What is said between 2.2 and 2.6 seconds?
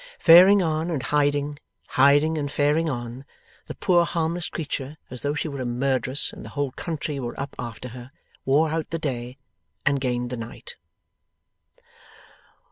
and